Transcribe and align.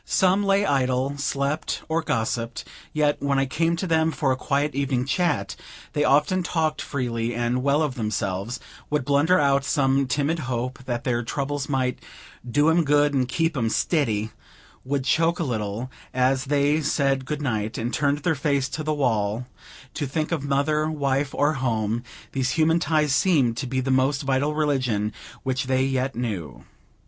Some 0.03 0.43
lay 0.43 0.65
idle, 0.65 1.15
slept, 1.19 1.83
or 1.87 2.01
gossiped; 2.01 2.65
yet, 2.91 3.21
when 3.21 3.37
I 3.37 3.45
came 3.45 3.75
to 3.75 3.85
them 3.85 4.09
for 4.11 4.31
a 4.31 4.35
quiet 4.35 4.73
evening 4.73 5.05
chat, 5.05 5.55
they 5.93 6.03
often 6.03 6.41
talked 6.41 6.81
freely 6.81 7.35
and 7.35 7.61
well 7.61 7.83
of 7.83 7.93
themselves; 7.93 8.59
would 8.89 9.05
blunder 9.05 9.37
out 9.37 9.63
some 9.63 10.07
timid 10.07 10.39
hope 10.39 10.79
that 10.85 11.03
their 11.03 11.21
troubles 11.21 11.69
might 11.69 11.99
"do 12.49 12.67
'em 12.69 12.83
good, 12.83 13.13
and 13.13 13.27
keep 13.27 13.55
'em 13.55 13.69
stiddy;" 13.69 14.31
would 14.83 15.03
choke 15.03 15.37
a 15.37 15.43
little, 15.43 15.91
as 16.15 16.45
they 16.45 16.81
said 16.81 17.23
good 17.23 17.43
night, 17.43 17.77
and 17.77 17.93
turned 17.93 18.17
their 18.23 18.33
faces 18.33 18.69
to 18.69 18.83
the 18.83 18.95
wall 18.95 19.45
to 19.93 20.07
think 20.07 20.31
of 20.31 20.43
mother, 20.43 20.89
wife, 20.89 21.31
or 21.35 21.53
home, 21.53 22.01
these 22.31 22.53
human 22.57 22.79
ties 22.79 23.13
seeming 23.13 23.53
to 23.53 23.67
be 23.67 23.79
the 23.81 23.91
most 23.91 24.23
vital 24.23 24.55
religion 24.55 25.13
which 25.43 25.65
they 25.65 25.83
yet 25.83 26.15
knew. 26.15 26.63